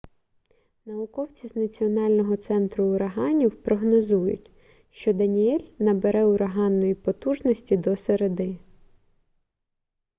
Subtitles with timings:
[0.85, 4.51] науковці з національного центру ураганів прогнозують
[4.91, 8.57] що даніель набере ураганної потужності до середи